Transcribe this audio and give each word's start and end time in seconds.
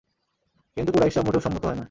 কিন্তু 0.77 0.91
কুরাইশরা 0.91 1.21
মোটেও 1.23 1.41
সম্মত 1.41 1.63
হয় 1.65 1.73
না। 1.73 1.79